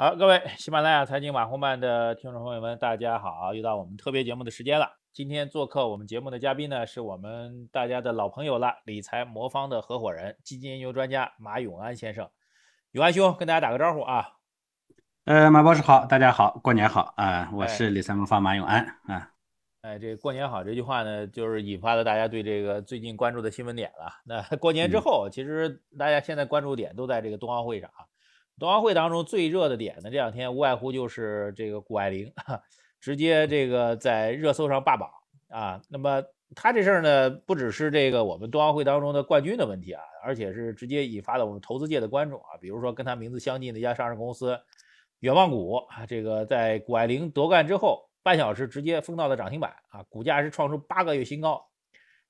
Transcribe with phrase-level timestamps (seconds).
[0.00, 3.52] 好，各位喜马拉雅财经马红漫的听众朋友们，大家好！
[3.52, 4.92] 又到我们特别节目的时间了。
[5.12, 12.30] 今天做客我们节目的嘉宾呢，是我们大家的老朋友了，理财魔方的合伙人、基金研究专家马永安先生。
[12.92, 14.34] 永安兄，跟大家打个招呼啊！
[15.24, 17.50] 呃，马博士好，大家好，过年好啊！
[17.52, 19.32] 我是理财魔方马永安啊。
[19.82, 24.12] 哎，这过年好这句话呢，就是引发了大家对这个最近关注的新闻点了。
[24.24, 28.06] 那过年之后，其实大家现在关注点都在这个冬奥会上啊。
[28.58, 32.32] 冬奥会当中最热的点呢，这两天无外乎就是这个谷爱凌，
[33.00, 35.08] 直接这个在热搜上霸榜
[35.48, 35.80] 啊。
[35.88, 36.22] 那么
[36.56, 42.56] 他这事儿呢，不只是这个我们冬奥会当中的冠军的问题啊，而且是直接引发了我们投资界的关注啊。
[42.60, 44.58] 比如说跟他名字相近的一家上市公司
[45.20, 51.64] 远望谷啊，这个在谷爱凌夺冠之后半小时直接封到了涨停板啊，股价是创出八个月新高，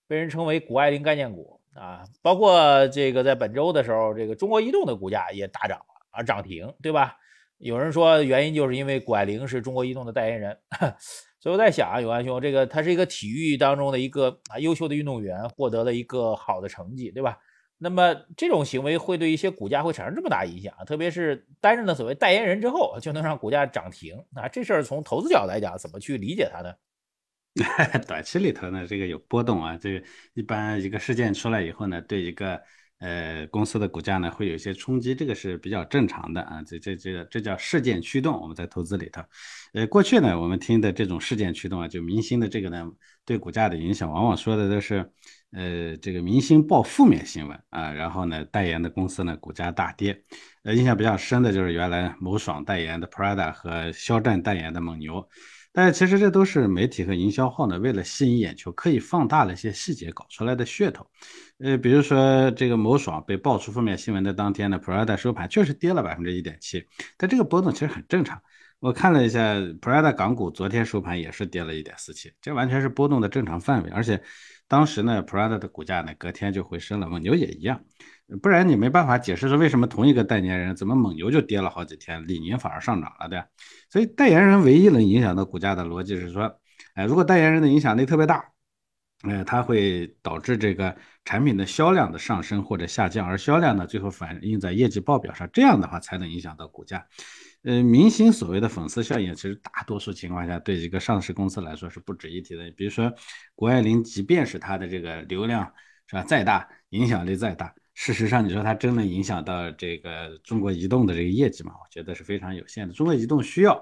[0.06, 2.04] 被人称为谷爱凌概念股啊。
[2.20, 5.97] 包括这个在本周的时候，这个中国移动的股价也大涨了。
[6.18, 7.16] 啊，涨停，对吧？
[7.58, 10.56] 有人说原因就是因为谷爱凌是中国移动的代言人，
[11.40, 17.36] 所以我在想啊，永安兄，这个他是一个体育当中的一个啊优秀的运动员，获得了一个好的成绩，对吧？
[17.76, 24.46] 那么这种行为会对一些股价会产生这么大影响啊，特别是担任了所谓代言人之后，就能让股价涨停啊？
[24.46, 26.72] 这事儿从投资角度来讲，怎么去理解它呢？
[28.06, 32.60] 短期里头呢，这个有波动啊，这个一般一个事件出来以后呢，对一个。
[33.00, 36.62] 呃，公司的股价呢会有一些冲击，这个是比较正常的啊。
[36.66, 38.40] 这这这这叫事件驱动。
[38.40, 39.22] 我们在投资里头，
[39.72, 42.84] 呃，过去呢我们听的这种事件驱动啊，就明星的这个呢
[43.24, 45.08] 对股价的影响，往往说的都是
[45.52, 50.24] 呃这个明星报负面新闻啊，然后呢代言的公司呢股价大跌。
[50.64, 55.28] 呃，印象比较深的就是原来某爽代言的 Prada 和肖战代言的蒙牛。
[55.80, 61.06] 但其实这都是媒体和营销号呢，为了吸引眼球，刻意放大了一些细节搞出来的噱头。
[61.60, 66.84] 呃，比如说这个某爽被爆出负面新闻的当天呢，Prada 收盘确实跌了百分之一点七，
[67.16, 68.42] 但这个波动其实很正常。
[68.80, 73.90] 我看了一下，Prada 港股昨天收盘也是跌了一点四七，这完全是波动的正常范围。
[73.90, 74.20] 而且
[74.66, 77.80] 当时呢，Prada 的股价呢隔天就回升了，蒙牛也一样。
[78.42, 83.46] 不然你没办法解释说为什么同一个代言人怎么蒙牛就跌了好几天，李宁反而上涨了，对吧？
[83.90, 86.60] 所以代言人唯一能影响到股价的逻辑是说，
[86.94, 88.44] 哎，如果代言人的影响力特别大，
[89.22, 90.94] 哎，它会导致这个
[91.24, 97.06] 产品的销量的上升或者下降，而销量呢最后反映在业绩报表上，这样的话才能影响到股价。
[97.62, 102.70] 呃，明星所谓的粉丝效应，其实大多数情况下对一个上市公司来说是不值一提的。
[102.76, 103.12] 比如说
[103.56, 105.72] 谷爱凌，即便是它的这个流量
[106.06, 107.74] 是吧再大，影响力再大。
[108.00, 111.72] 事实上，你说它真能影响到这个中国移动的这个业绩吗？
[111.82, 112.94] 我觉得是非常有限的。
[112.94, 113.76] 中国移动需要，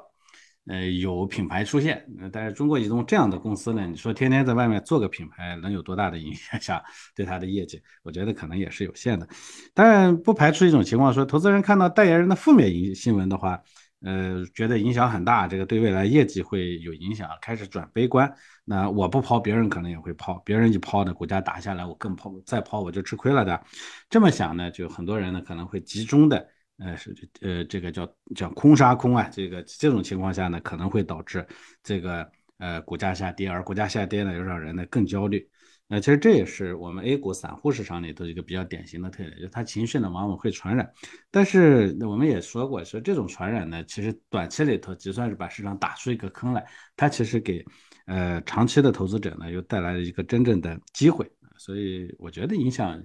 [0.69, 6.82] 呃，有品牌出现，但是中国移动这样的公司呢，你说天天在外面做个品牌，能有多大的影响
[7.15, 7.78] 对它的业绩？
[8.03, 9.28] 我觉得可能也是有限的。
[9.75, 13.62] 当然，不排除一种情况，说投资人看到代言人的负面影新闻的话。
[14.06, 18.33] 呃，觉得影响很大，这个对未来业绩会有影响，开始转悲观。
[18.65, 23.61] 那我不抛，别人可能也会抛，别人一抛呢，股价打下来，我更抛，再抛我就吃亏了的。
[24.09, 31.44] 这么想呢，就很多人呢可能会集中的，呃，是呃，这个叫叫空杀空啊，这个这种情况下呢，可能会导致
[31.83, 35.44] 这个呃股价下跌，而股价下跌呢，又让人呢更焦虑。
[35.88, 40.91] 那其实这也是我们 A 股散户市场里头一个比较典型的特点，就是它情绪呢往往会传染。
[41.30, 46.64] 但是我们也说过，说这种传染呢，其实短期里头就算是把市场打出一个坑来，
[46.96, 47.64] 它其实给
[48.06, 51.30] 呃长期的投资者呢又带来了一个真正的机会。
[51.56, 53.02] 所以我觉得影响。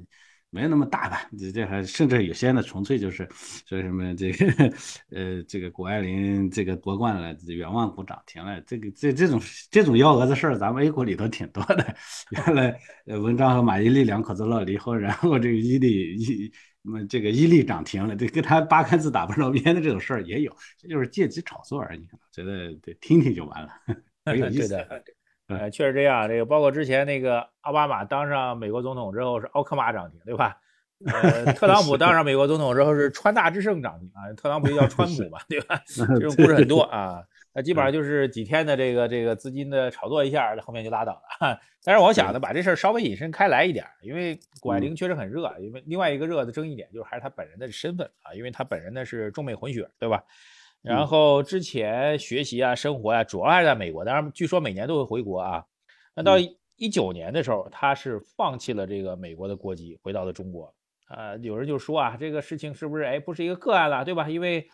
[0.53, 1.29] 没有那么大吧？
[1.39, 3.27] 这这还甚至有些呢，纯粹就是
[3.65, 4.73] 说什么这个
[5.09, 9.41] 呃，这个谷爱凌这个夺冠了，远望股涨停了，这个这这种
[9.71, 11.95] 这种幺蛾子事儿，咱们 A 股里头挺多的。
[12.31, 16.51] 原来呃，文章和马伊琍两口子闹离婚，然后这个伊利伊
[16.81, 22.05] 那么这个伊利涨停了，这跟他八竿子打不着边的这种事儿也有，这就是借机炒作而已。
[22.33, 23.69] 觉得对听听就完了，
[24.25, 24.75] 没有意思。
[25.59, 26.27] 呃，确实这样。
[26.27, 30.57] 这个包括之前那个奥巴马当上美国总统之后是奥克马涨停，对吧？
[31.05, 34.31] 呃，特朗普 当上美国总统之后是川大之胜涨停啊。
[34.33, 35.81] 特朗普就叫川普嘛， 对吧？
[35.87, 37.23] 这种故事很多啊。
[37.53, 41.59] 那基本上就是几天的这个这个资金的炒作一下，后面就拉倒了。
[41.83, 50.23] 但是我想呢，把这事儿稍微引申开来一点，因为谷爱凌确实很热，因为另外一个热的争议点就是还是她本人的身份啊，因为她本人呢是中美混血，对吧？
[50.81, 54.03] 然后之前学习啊、生活啊，主要还是在美国。
[54.03, 55.63] 当然，据说每年都会回国啊。
[56.15, 56.37] 那到
[56.75, 60.73] 一九年的时候，他是放弃了这个美国的国籍，回到了中国。
[61.05, 64.29] 啊，有人就说啊，这个事情是不是哎，不是一个个案了，对吧？
[64.29, 64.67] 因为，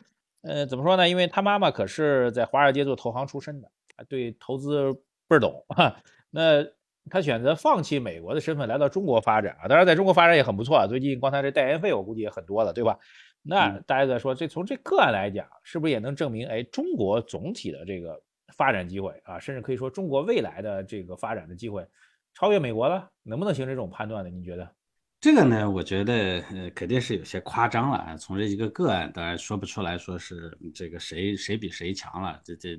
[0.43, 1.09] 呃，怎么说呢？
[1.09, 3.69] 因为他妈妈可是在华尔街做投行出身的，
[4.07, 4.93] 对投资
[5.27, 5.95] 倍儿懂哈。
[6.29, 6.63] 那
[7.09, 9.67] 他选择放弃美国的身份，来到中国发展啊。
[9.67, 10.85] 当然，在中国发展也很不错啊。
[10.87, 12.97] 最近光他这代言费，我估计也很多了，对吧？
[13.41, 18.21] 那大家在说，这从这个案来讲，是不是也能证明，哎，中国总体的这个
[18.55, 21.87] 发展机会啊，甚至可以说中国未来的这个发展的机会
[22.33, 23.09] 超越美国了？
[23.23, 24.29] 能不能形成这种判断呢？
[24.29, 24.69] 你觉得？
[25.19, 28.15] 这个呢，我觉得呃肯定是有些夸张了啊。
[28.15, 32.39] 从这一个个案，当然说不出来说是这个谁谁比谁强了。
[32.45, 32.77] 这这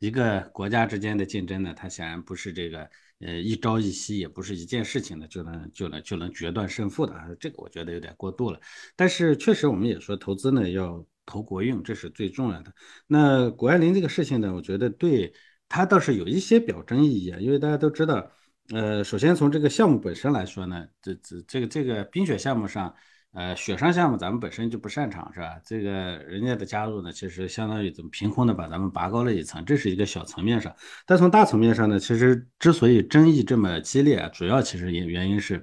[0.00, 2.90] 一个国家之间的竞争呢，它显然不是这个
[3.20, 7.26] 呃一朝一夕，也不是一件事情呢就能就能就能决断胜负的啊。
[7.40, 8.60] 这个我觉得有点过度了。
[8.94, 12.72] 但是确实我们也说投资呢要投国运，这是最重要的。
[13.06, 15.32] 那谷爱凌这个事情呢，我觉得对
[15.68, 18.30] 他倒是有一些表征意义，因为大家都知道。
[18.74, 22.92] 呃，首先从这个项目本身来说呢，这这这个这个冰雪项目上，
[23.36, 25.60] 呃，雪上项目咱们本身就不擅长，是吧？
[25.62, 25.90] 这个
[26.26, 30.74] 人家的加入呢，其实相当于怎么凭空的把咱们拔高了一层，这是一个小层面上。
[31.04, 35.62] 但从大层面上呢，其实之所以争议这么激烈，主要其实原原因是，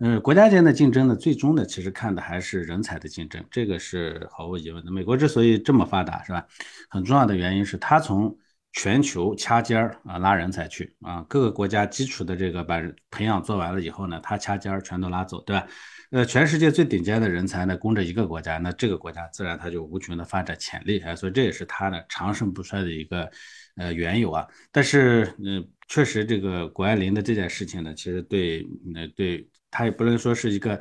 [0.00, 4.90] 嗯，国家间的竞争呢，最终呢，其实看的还是人才的竞争，这个是毫无疑问的。
[4.90, 6.46] 美国之所以这么发达，是吧？
[6.90, 8.36] 很重要的原因是它从
[8.72, 15.66] 全球掐尖儿啊，拉人才去啊，各个国家基础的这个把培养做完了以后呢，他掐尖儿全都拉走，对吧？
[16.14, 23.28] 呃，全世界最顶尖的人才呢，供着一个国家，那这个国家自然它就无穷的发展潜力啊，所以这也是它呢长盛不衰的一个
[23.74, 24.46] 呃缘由啊。
[24.70, 28.64] 但是，嗯，确实这个谷爱凌的这件事情呢，其实对，
[28.94, 30.80] 呃，对他也不能说是一个。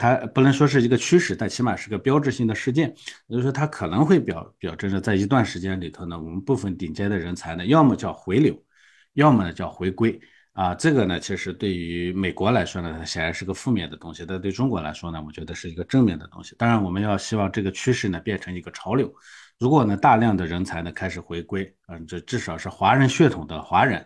[0.00, 2.92] 它不能说是一个趋势，但起码是个标志性的事件。
[3.28, 8.60] 也就是说，它可能会表表征着，在一段时间里头呢，我们部分顶尖的人才呢，要么叫回流，
[9.12, 10.20] 要么呢叫回归。
[10.56, 16.56] 啊，这个呢，其实对于美国来说呢，它显然是个负面的东西；但对中国来说呢，我觉得是一个正面的东西。
[16.56, 19.12] 当然，我们要希望这个趋势呢变成一个潮流。
[19.58, 24.02] 如果呢大量的人才呢开始回归，嗯，这至少是华人血统的华人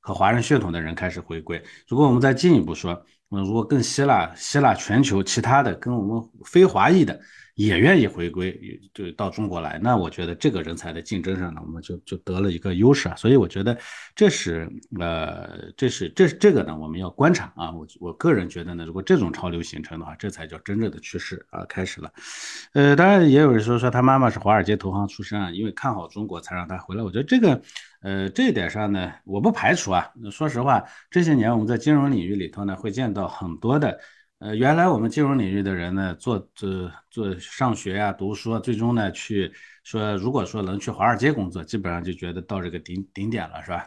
[0.00, 1.62] 和华人血统的人开始回归。
[1.86, 2.98] 如果我们再进一步说，
[3.28, 7.20] 那如果更希腊、希腊全球其他的跟我们非华裔的
[7.66, 8.58] 也愿意回归，
[8.94, 13.14] 就到中国来，那我觉得这个人才的竞争上呢，我们就就得了一个优势啊。
[13.16, 13.76] 所以我觉得
[14.14, 14.66] 这是
[14.98, 17.70] 呃，这是这这个呢，我们要观察啊。
[17.70, 22.10] 我我个人觉得呢，如果这种潮流形成的话，这才叫真正的趋势啊，开始了。
[22.72, 27.02] 呃，当然也有人说说他妈妈是华尔街投行出身啊，因为看好中国才让他回来。
[27.02, 27.60] 我觉得这个。
[28.02, 30.10] 呃，这一点上呢，我不排除啊。
[30.30, 34.00] 说实话，这些年我们在金融领域里头呢，会见到很多的，
[34.40, 39.52] 呃，原来我们金融领域的人呢，做这做上学呀、读书，最终呢去
[39.84, 43.86] 说，如果说能去华尔街工作，基本上就觉得到这个顶顶点了，是吧？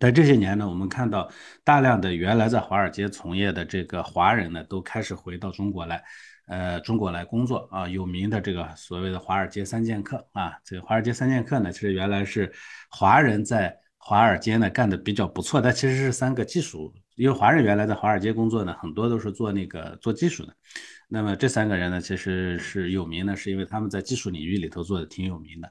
[0.00, 1.30] 但这些年呢，我们看到
[1.64, 6.02] 大量的原来在华尔街从业的这个华人呢，都开始回到中国来。
[6.46, 12.50] 呃，中国来工作啊，有名的这个所谓的华尔街三剑客啊，这个华尔街三剑客呢，其实原来是
[12.88, 20.54] 华人在华尔街呢干的比较不错，但其实是三个技术，因为华人原来在华尔街工作呢，很多都是做那个做技术的。
[21.10, 25.70] 那么这三个人呢，其实是有名的，是因为他们在技术领域里头做的挺有名的。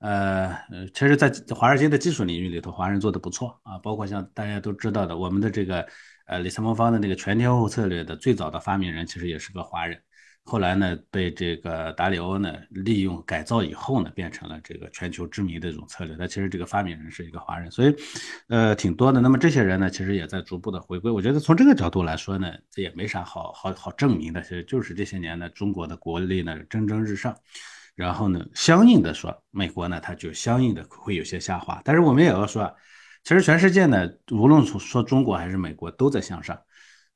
[0.00, 0.52] 呃，
[0.92, 5.86] 其实，在华尔街的技术领域里头，华人做的不错啊，包括像大家都知道的，我们的这个
[6.26, 9.96] 呃李斯蒙方的那个全天候策略的最早的发明人，其实也是个华人。
[10.48, 16.14] 后来呢，被这个达里欧呢利用改造以后呢，变成了这个全球知名的这种策略。
[16.16, 17.92] 那其实这个发明人是一个华人，所以，
[18.46, 19.20] 呃，挺多的。
[19.20, 21.10] 那么这些人呢，其实也在逐步的回归。
[21.10, 27.36] 我觉得从这个角度来说呢，这也没啥好好好证明的，其实就是这些年呢，中国的国力呢蒸蒸日上，
[27.96, 31.82] 然后呢，相应的说，美国呢，它就相应的会有些下滑。
[31.84, 32.72] 但是我们也要说啊，
[33.24, 36.56] 其实全世界呢，无论从说中国还是美国，都在向上。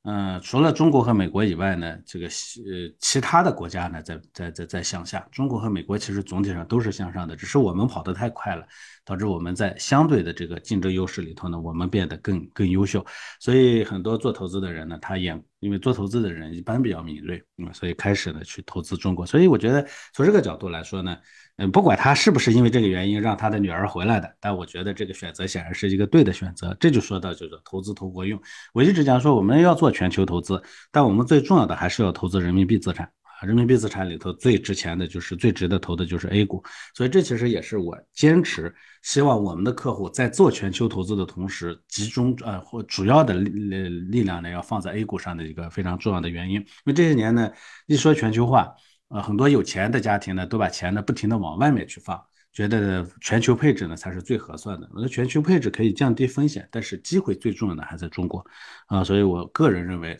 [0.03, 5.19] 嗯，除了中国和美国以外呢，这个呃其他的国家呢在在在在向下。
[5.31, 8.65] 中国和美国其实总体上都是向上的，只是我们跑得太快了，
[9.05, 13.05] 导致我们在相对的这个竞争优势里头呢，我们变得更更优秀。
[13.39, 19.25] 所以很多做投资的人呢，他也因为做投资的人一般比较敏锐，嗯，所以开始呢去投资中国。
[19.25, 21.15] 所以我觉得从这个角度来说呢。
[21.57, 26.75] 嗯，不管他是不是因为这个原因让他的女儿回来的，但我觉得这个选择显然是一个对的选择。
[26.79, 28.41] 这就说到就是投资投国用。
[28.73, 30.59] 我一直讲说我们要做全球投资，
[30.91, 33.07] 但我们最重要的还是要投资人民币资产。
[33.41, 36.63] 人民币资产里头最值钱的就是最值得投的就是 A 股。
[36.95, 46.55] 所以这其实也是我坚持希望我们的客户在做全球投资的同时，集中呃或主要的力力量呢要放在 A 股上的一个非常重要的原因。
[46.55, 47.51] 因为这些年呢
[47.87, 48.73] 一说全球化。
[49.13, 52.17] 呃，很多有钱的家庭呢，都把钱呢不停的往外面去放，
[52.53, 54.89] 觉得全球配置呢才是最合算的。
[54.93, 58.41] 我觉得全球配置可以降低风险，但是机会最重要的还在中国
[58.85, 60.17] 啊，所以我个人认为，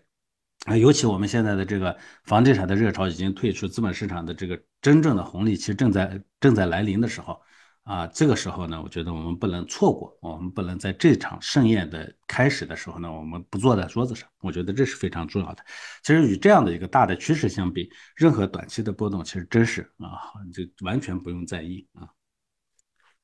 [0.65, 7.41] 啊，尤其我们现在的这个房地产的热潮已经退出，资本市场的这个真正的红利期正在正在来临的时候，
[7.81, 14.29] 啊，这个时候呢，我觉得我们不能错过，我们不能在这场盛宴的开始的时候呢，我们不坐在桌子上。
[14.41, 15.63] 我觉得这是非常重要的。
[16.03, 22.07] 其实与这样的一个大的趋势相比，任何短期的波动其实真是啊，就完全不用在意啊。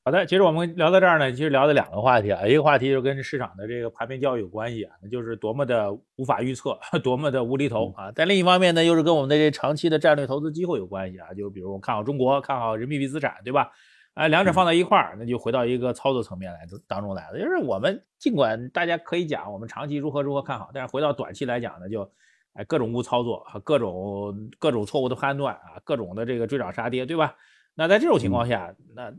[0.08, 8.10] 好的，其实我们聊到这儿呢，其实聊了两个话题啊，一个话题就跟市场的这个盘面教育有关系啊，那就是多么的无法预测， 多么的无厘头啊。
[8.14, 13.70] 但另一方面呢，又是跟我们的这长期的战略投资机会有关系啊，就比如我看好中国，看好人民币资产，对吧？
[14.14, 17.38] 啊，两者放在一块儿，那就回到一个操作层面来当中来了。
[17.38, 22.10] 就是我们尽管大家可以讲我们长期如何如何看好，但是回到短期来讲呢，就
[22.54, 27.36] 哎各种误操作啊，各种各种错误的判断啊，各种的这个追涨杀跌，对吧？
[27.78, 29.12] 那在这种情况下，那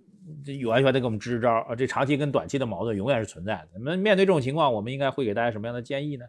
[0.44, 1.74] 这完全得给我们支支招啊。
[1.74, 3.70] 这长期跟短期的矛盾永远是存在的。
[3.76, 6.26] 那么面对这种情况，我们应该会给大家什么样的建议呢？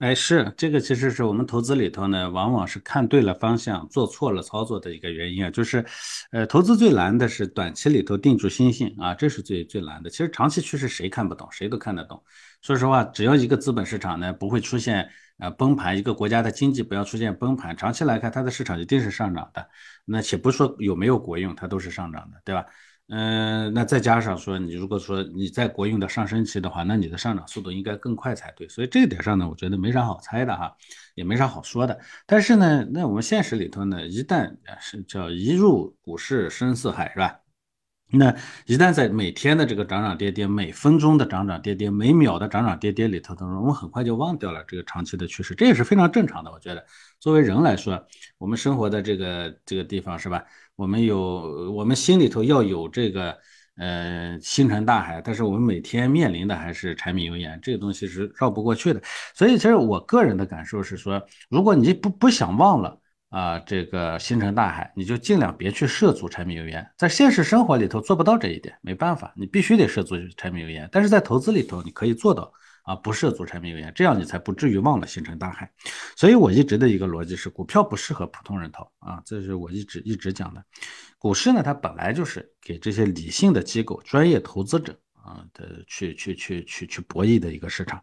[0.00, 5.50] 哎，是这个，其实是我们投资里头呢，往往是看对了方向，做错了操作的一个原因啊。
[5.50, 5.84] 就是，
[6.32, 10.10] 呃，投资最难的是短期里头定住心性啊，这是最最难的。
[10.10, 12.20] 其实长期趋势谁看不懂，谁都看得懂。
[12.62, 19.68] 说实话，只要一个资本市场呢不会出现呃崩盘，一个国家的经济不要出现崩盘，长期来看它的市场一定是上涨的。
[20.08, 22.64] 那且不说有没有国用，它都是上涨的，对吧？
[23.10, 28.68] 嗯，那再加上说，你如果说你在国用的上升期的话，那你的上涨速度应该更快才对。
[28.68, 30.74] 所以这一点上呢，我觉得没啥好猜的哈，
[31.14, 31.98] 也没啥好说的。
[32.26, 37.40] 但是呢，那我们现实里头呢，一旦是叫一入股市深似海，是吧？
[38.10, 38.34] 那
[38.64, 46.50] 一旦在每天的这个涨涨跌跌，每分钟的涨涨跌跌，每秒的涨涨跌跌里头当中，我们很快就忘掉了这个长期的趋势，这也是非常正常的。
[46.50, 46.82] 我觉得，
[47.20, 48.02] 作为人来说，
[48.38, 50.42] 我们生活的这个这个地方是吧？
[50.74, 53.36] 我们有，我们心里头要有这个，
[53.76, 59.02] 呃，星辰大海，但是我们每天面临的还是柴米油盐，这个东西是绕不过去的。
[59.34, 62.98] 所以，其实我个人的感受是说，如果你不不想忘了
[63.30, 66.88] 啊，这个星辰大海，你就尽量别去涉足柴米油盐。
[66.96, 70.88] 在现实生活里头做不到这一点，没办法，你必须得涉足柴米油盐。
[70.90, 72.52] 但是在投资里头，你可以做到。
[72.84, 75.70] 啊，不涉足柴米油盐，这样你才不至于忘了星辰大海。
[76.16, 80.64] 所以我一直的一个逻辑是，股票不适合普通人投啊，这是我一直一直讲的。
[81.18, 88.02] 股市呢，它本来就是给这些理性的机构、专业投资者啊的去去去去去博弈的一个市场。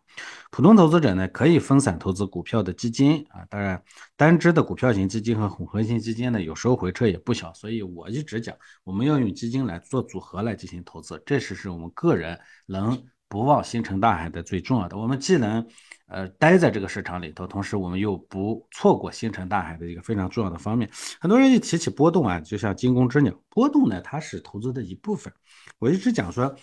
[0.52, 3.82] 普通投资者呢，可以分散投资股票的基金啊，当然
[4.16, 7.52] 单只的股票型基金和混合型基金呢，有时候回撤也不小。
[7.54, 13.04] 所以我一直讲，我们要用基金来做组合来进行投资，这是是我们个人能。
[13.28, 15.68] 不忘星辰大海的最重要的，我们既能
[16.06, 20.88] 呃待在这个市场里头，同时我们又不错过星辰大海的一个非常重要的方面。
[21.20, 23.34] 很多人一提起波动啊，就像惊弓之鸟。
[23.50, 25.34] 波动呢，它是投资的一部分。
[25.80, 26.56] 我一直讲说，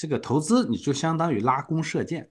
[0.00, 2.30] 这个投资你就相当于拉弓射箭，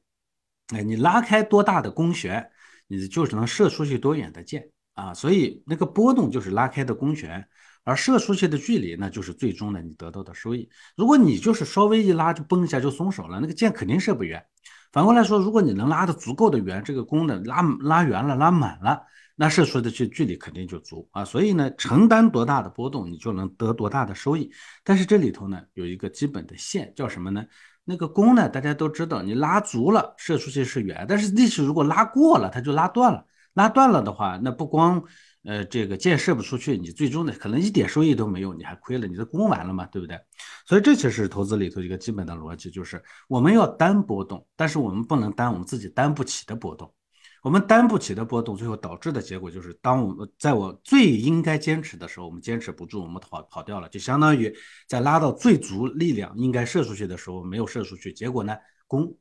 [0.74, 2.50] 哎，你拉开多大的弓弦，
[2.88, 5.14] 你就能射出去多远的箭啊。
[5.14, 7.48] 所以那个波动就是拉开的弓弦。
[7.86, 10.70] 而射出去的距离，那就是最终的你得到的收益。
[10.96, 14.46] 如果你就是稍微一拉就崩一下就松手了，那个箭肯定射不远。
[14.92, 19.02] 反过来说，如果你能拉的足够的圆，这个弓呢拉拉圆了、拉满了，
[19.42, 21.24] 那射出的距距离肯定就足啊。
[21.24, 24.52] 所以呢，承担多大的波动，你就能得多大的收益。
[24.84, 27.46] 但是这里头呢有一个基本的线，叫什么呢？
[27.86, 33.26] 那个弓呢，大家都知道，你拉足了射出去是圆，但是力气如果拉过了，它就拉断了。
[33.54, 35.02] 拉断了的话，那不光
[35.44, 40.20] 呃，这个箭射不出去，你最终的可能一点收益都没有，你还亏了，你的弓完了嘛，对不对？
[40.68, 46.94] 所以这其实投资里头一个基本的逻辑，就是我们要担波动，但是我们不能担我们自己担不起的波动。
[47.42, 54.54] 我们担不起的波动，最后导致的结果就是，当我们在我最应该坚持的时候，我们坚持不住，我们跑跑掉了，就相当于
[54.88, 59.16] 在拉到最足力量应该射出去的时候没有射出去，结果呢，弓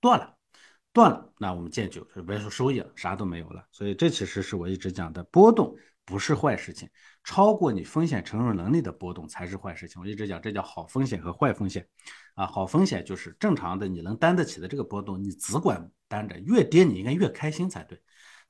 [0.00, 0.36] 断了。
[0.92, 3.64] 断了，那我们见就就别说收益了，啥都没有了。
[3.70, 5.72] 所以这其实是我一直讲的，波动
[6.10, 6.88] 不是坏事情，
[7.22, 10.02] 超过你风险承受能力的波动才是坏事情。
[10.02, 11.86] 我一直讲，这叫好风险和坏风险。
[12.34, 17.96] 啊，好风险就是正常的，你能担得起的这个波动，你只管担着，越跌你应该越开心才对。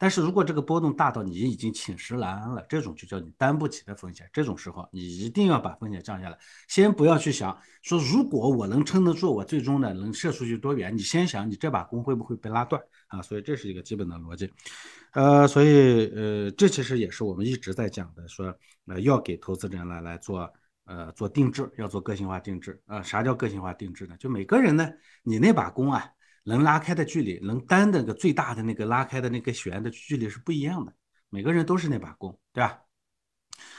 [0.00, 4.26] 但是如果这个波动大到你已经寝食难安了，这种就叫你担不起的风险。
[4.33, 6.38] 这种时候你一定要把风险降下来，
[6.69, 10.97] 先不要去想说如果我能撑得住，我最终呢能射出去多远？
[10.97, 13.21] 你先想你这把弓会不会被拉断啊？
[13.21, 14.50] 所以这是一个基本的逻辑。
[15.12, 20.50] 呃，所以呃，这其实也是我们一直在讲的，说呃要给投资人来来做
[20.87, 23.02] 呃做定制，要做个性化定制啊。
[23.02, 24.16] 啥叫个性化定制呢？
[24.19, 24.90] 就每个人呢，
[25.23, 26.11] 你那把弓啊。
[26.44, 30.92] 能拉开的距离，能担那个最大的那个拉开的那个弦的距离是不一样的。
[31.28, 32.80] 每个人都是那把弓，对吧？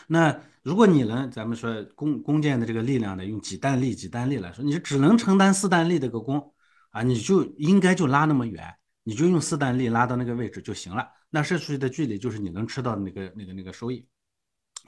[0.08, 6.54] 那如果你能，咱们说弓弓箭的这个力量呢，用几弹力几弹力来说，你只能承担四弹力这个弓
[6.92, 8.64] 啊，你就应该就拉那么远，
[9.04, 11.08] 你就用四弹力拉到那个位置就行了。
[11.30, 14.08] 那射出去的距离就是你能吃到那个那个那个收益。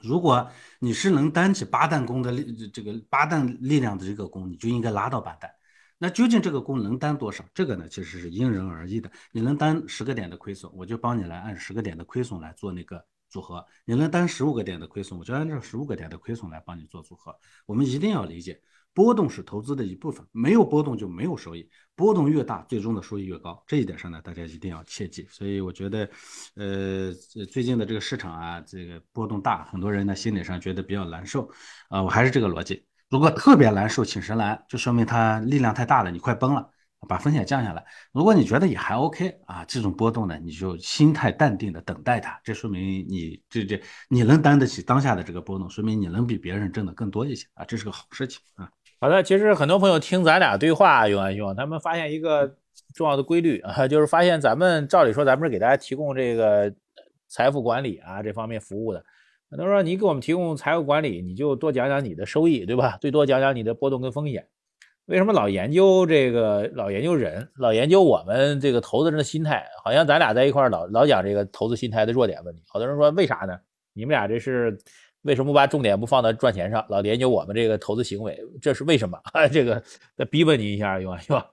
[0.02, 5.50] 如果你是能担起八弹弓的力，这个八弹力量的这个弓，你就应该拉到八弹。
[5.98, 7.44] 那究竟这个功能担多少？
[7.54, 9.10] 这个呢，其实是因人而异的。
[9.32, 17.34] 你能担十个点的亏损，我就帮你来按十个点的亏损来做那个组合；你能担十五个点的亏损，我就按照十五个点的亏损来帮你做组合。
[17.66, 18.60] 我们一定要理解。
[18.92, 23.60] 波动是投资的一部分，没有波动就没有收益，波动越大，最终的收益越高。
[23.66, 25.26] 这一点上呢，大家一定要切记。
[25.28, 26.08] 所以我觉得，
[26.54, 27.12] 呃，
[27.50, 31.50] 最近的这个市场啊，这个波动大，很多人呢心理上觉得比较难受。
[31.88, 36.68] 啊，我还是这个逻辑，如果特别难受，请神来，就说明它力量太大了，你快崩了，
[37.08, 37.84] 把风险降下来。
[38.12, 48.68] 如果你觉得也还 OK 啊，这种波动呢，你就心态淡定的等待它，这说明你这这你能担得起当下的这个波动，说明你能比别人挣的更多一些啊，这是个好事情啊。
[49.00, 52.56] 好的，其实很多朋友听咱俩对话，永安兄，他们发现一个
[52.94, 56.72] 重要的规律啊，就是发现咱们照理说，咱们是给大家提供这个
[57.28, 59.04] 财富管理啊这方面服务的。
[59.50, 62.98] 很多人说你给我们提供财务管理，你就多讲讲你的收益，对吧？
[63.00, 64.46] 最多讲讲你的波动跟风险。
[65.06, 69.66] 为什么老研究这个，老研究人，老研究我们这个投资人的心态？
[69.84, 72.62] 好像咱俩在一块儿老老讲这个投资心态的弱点问题。
[72.66, 73.58] 好多人说为啥呢？
[73.92, 74.78] 你们俩这是？
[75.24, 78.38] 为什么不把重点不放在赚钱上，老研究我们这个投资行为？
[78.60, 79.48] 这是为什么啊？
[79.48, 79.82] 这个
[80.14, 81.46] 再逼问你一下，用是吧？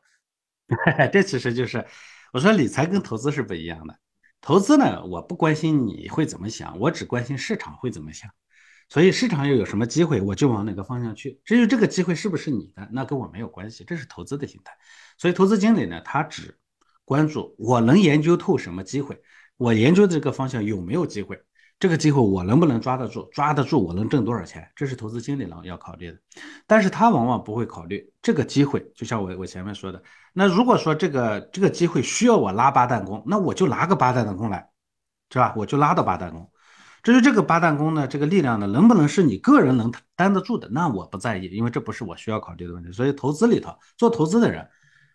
[1.10, 1.82] 这其实就是
[2.34, 3.96] 我说理财跟投资是不一样的。
[4.42, 8.30] 投资呢，我不关心你会怎么想，我只关心市场会怎么想。
[8.90, 11.40] 所以市场又有什么机会，我就往哪个方向去。
[11.46, 13.86] 至于这个机会是不是你的，那跟我没有关系。
[13.86, 14.74] 这是投资的心态。
[15.18, 16.58] 所以投资经理呢，他只
[17.06, 19.22] 关注我能研究透什么机会，
[19.58, 21.40] 我研究的这个方向有没有机会。
[21.82, 23.28] 这个机会我能不能抓得住？
[23.34, 24.70] 抓得住我能挣多少钱？
[24.76, 26.18] 这是投资经理呢要考虑的。
[26.68, 28.80] 但是他往往不会考虑这个机会。
[28.96, 30.00] 就像我我前面说的，
[30.32, 34.70] 那如果说这个这个机会需要我拉八弹弓，那我就拿个八弹的弓来，
[35.32, 35.56] 是吧？
[35.58, 36.48] 我就拉到八弹弓。
[37.02, 40.70] 至于这个八弹弓呢，这个力量呢，能不能是你个人能担得住的？
[40.70, 42.92] 那我不在意，因为这不是我需要考虑的问题。
[42.92, 44.70] 所以投资里头做投资的人。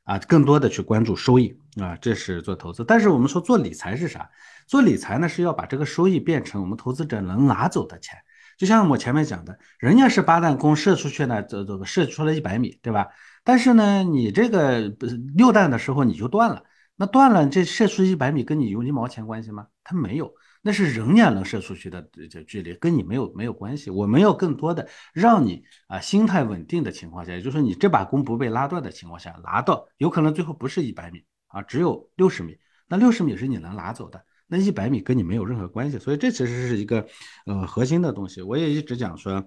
[0.06, 2.84] 啊，更多的去关注收益啊，这是做投资。
[2.84, 4.30] 但是我们说做理财是啥？
[4.68, 8.16] 做理财呢是要把这个收益变成我们投资者能拿走的钱。
[8.56, 13.08] 就像我前面讲的，人家是八弹弓射出去呢，这这射出了一百米，对吧？
[13.42, 14.94] 但是呢，你这个
[15.34, 16.62] 六弹的时候你就断了，
[16.94, 19.66] 那断了这射出一百米跟你有一毛钱关系吗？
[19.82, 20.32] 它没有。
[20.66, 23.88] 那是人家能射出去的这距离，跟你没有没有关系。
[23.88, 32.58] 我们要更多的让你啊心态稳定的情况下，也就是说你这把弓不被拉断的情况下，拿到有可能最后不是一百米啊，只有六十米。
[32.88, 36.00] 那六十米是你能拿走的，那一百米跟你没有任何关系。
[36.00, 37.06] 所以这其实是一个
[37.46, 38.42] 呃核心的东西。
[38.42, 39.46] 我也一直讲说，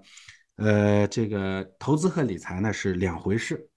[0.56, 3.68] 呃，这个投资和理财呢是两回事，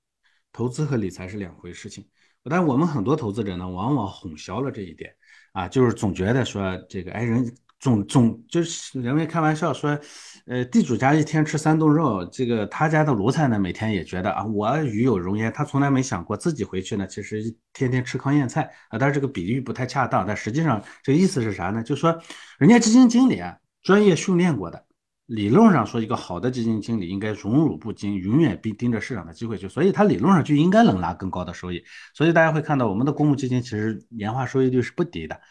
[0.54, 2.08] 投资和理财是两回事情。
[2.50, 5.14] 但我们很多投资者呢，往往混淆了这一点。
[5.54, 10.00] 啊，就是总觉得说这个，哎，人总总就是人们开玩笑说，
[10.48, 15.54] 呃，地主家一天吃三顿肉，这个他家的奴才呢，每天也觉得啊，我与有荣焉。
[15.54, 18.98] 他从来没想过自己回去呢，其实天天吃糠咽菜啊。
[18.98, 21.84] 但是这个比喻不太恰当，但实际上这意思是啥呢？
[21.84, 22.20] 就说
[22.58, 24.84] 人家基金经理啊，专业训练过的，
[25.34, 31.84] 理论上说一个好的基金经理应该荣辱不惊，永远盯盯着市场的机会去，所以他理论上就应该能拿更高的收益。
[32.14, 35.42] 所以大家会看到我们的公募基金其实年化收益率是不低的。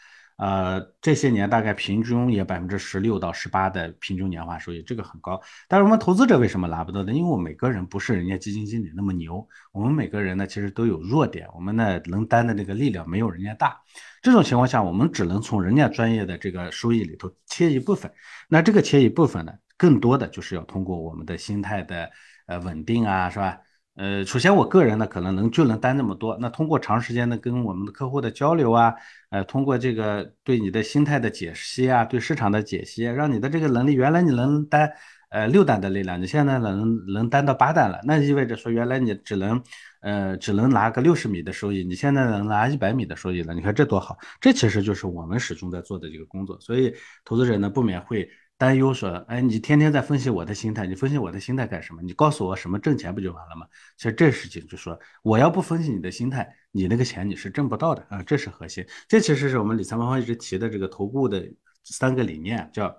[0.43, 5.41] 呃，这些年大概平均也百分之十六到十八的平均年化收益，这个很高。
[5.69, 7.13] 但是我们投资者为什么拿不到呢？
[7.13, 13.81] 因为我每个人不是人家基金经理那么牛，我们每个人呢其实都有弱点，我们呢能担的那个力量没有人家大。
[14.21, 18.13] 这种情况下，我们只能从人家专业的这个收益里头切一部分。
[18.49, 22.11] 那这个切一部分呢，更多的就是要通过我们的心态的
[22.49, 23.59] 呃稳定啊，是吧？
[23.95, 26.35] 呃，首先我个人呢，可能能就能担那么多。
[26.41, 28.95] 那通过长时间的跟我们的客户的交流啊，
[29.29, 34.91] 呃，通过这个对你的心态的解析啊，对市场的解析，让你的这个能力，原来你能担
[35.29, 39.63] 呃六单的力量，你现在能能担到八单了，那意味着说原来你只能
[40.01, 44.17] 呃只能拿个六十米的收益，你现在能拿一百米的收益了，你看这多好！
[44.41, 46.59] 这其实就是我们始终在做的这个工作。
[46.61, 46.95] 所以
[47.27, 48.27] 投资者呢，不免会。
[48.63, 52.01] 担忧说：“哎，你天天在分析我的心态，你分析我的心态干什么？
[52.01, 53.67] 你告诉我什么挣钱不就完了吗？
[53.97, 58.87] 其实这事情就说，我要不分析你的心态，你那个钱你是挣不到的啊，这是核心。
[59.09, 61.45] 这其实是我们理财魔方一直提的这个投顾的
[61.83, 62.97] 三个理念，叫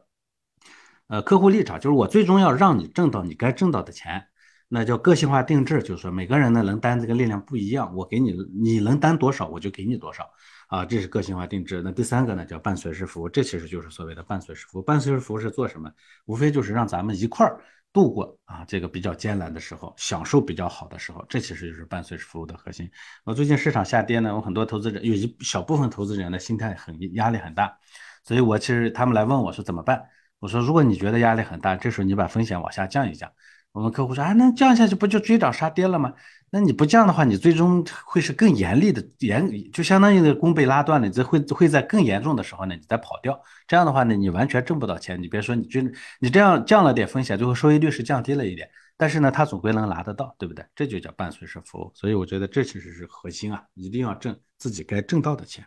[1.08, 4.22] 呃客户立场，就是我最终要让你挣到你该挣到的钱，
[4.68, 10.30] 那叫个性化定制，就是说每个人呢能担这个力量不一样，我给你你能担多少，我就给你多少。”
[10.74, 11.84] 啊，这是个性化定制。
[11.86, 14.82] 那第三个呢，叫伴随式服务，这其实就是所谓的伴随式服务。
[14.82, 15.88] 伴随式服务是做什么？
[16.26, 17.62] 无非就是让咱们一块儿
[17.94, 21.24] 度过啊这个比较艰难的时候，享受比较好的时候。
[21.30, 22.90] 这其实就是伴随式服务的核心。
[23.24, 27.78] 我最近市场下跌呢，我很多投资者有一小部分投资人的心态很压力很大，
[28.24, 30.04] 所以我其实他们来问我说怎么办？
[30.40, 33.32] 我说，如果你觉得压力很大，这时候你把风险往下降一降。
[33.74, 36.14] 我们客户说，啊，那降下去不就追涨杀跌了吗？
[36.52, 43.42] 那你不降的话，你最终会是更严厉的严，就相当于那个弓被拉断了，你这会会在更严重的时候呢，你再跑掉。
[43.68, 45.20] 这样的话呢，你完全挣不到钱。
[45.20, 45.82] 你别说你追，
[46.20, 50.64] 你这样降了点风险，最后收益率是降低了一点，但是呢，它总归能拿得到，对不对？
[50.76, 51.92] 这就叫伴随式服务。
[51.96, 55.66] 所以我觉得这其实是核心啊，一定要挣自己该挣到的钱。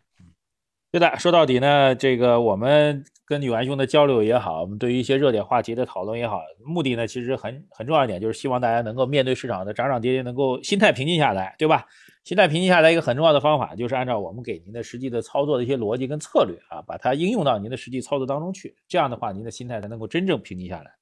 [0.93, 11.87] 对的，说到底呢，这个我们跟宇文兄的交流也好，我们对于一些热点话题的讨论也好，目的呢其实很很重要一点，就是希望大家能够面对市场的涨涨跌跌，能够心态平静下来，对吧？
[12.25, 20.93] 心态平静下来一个很重要的方法，就是按照我们给您的实际的操作的一些逻辑跟策略啊，把它应用到您的实际操作当中去，这样的话，您的心态才能够真正平静下来。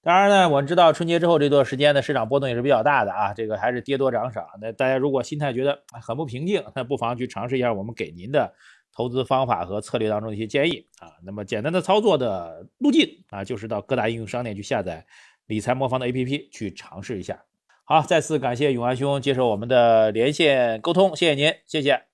[0.00, 4.46] 当然呢，我们知道春节之后这段时间呢，市场波动也是比较大的啊，这个还是跌多涨少。
[4.60, 8.52] 那大家如果心态觉得很不平静，那不妨去尝试一下我们给您的。
[8.98, 15.06] 投资方法和策略当中的一些建议啊，那么简单的操作的路径啊，就是到各大应用商店去下载
[15.46, 17.44] 理财魔方的 APP 去尝试一下。
[17.84, 22.06] 好，再次感谢永安兄接受我们的连线沟通，谢谢您，谢谢。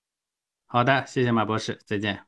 [0.67, 2.25] 好的，谢谢马博士，再见。